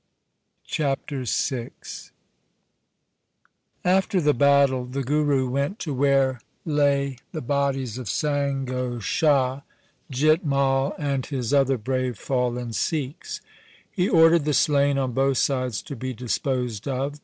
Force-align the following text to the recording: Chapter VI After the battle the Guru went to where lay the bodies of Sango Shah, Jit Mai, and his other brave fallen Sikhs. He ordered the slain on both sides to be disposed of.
Chapter 0.65 1.25
VI 1.25 1.69
After 3.85 4.19
the 4.19 4.33
battle 4.33 4.85
the 4.85 5.03
Guru 5.03 5.47
went 5.47 5.77
to 5.77 5.93
where 5.93 6.41
lay 6.65 7.17
the 7.33 7.41
bodies 7.43 7.99
of 7.99 8.07
Sango 8.07 8.99
Shah, 8.99 9.61
Jit 10.09 10.43
Mai, 10.43 10.93
and 10.97 11.23
his 11.27 11.53
other 11.53 11.77
brave 11.77 12.17
fallen 12.17 12.73
Sikhs. 12.73 13.41
He 13.91 14.09
ordered 14.09 14.45
the 14.45 14.55
slain 14.55 14.97
on 14.97 15.11
both 15.11 15.37
sides 15.37 15.83
to 15.83 15.95
be 15.95 16.13
disposed 16.15 16.87
of. 16.87 17.19